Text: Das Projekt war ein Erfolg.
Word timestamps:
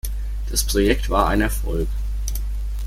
Das 0.49 0.63
Projekt 0.63 1.11
war 1.11 1.27
ein 1.27 1.41
Erfolg. 1.41 1.87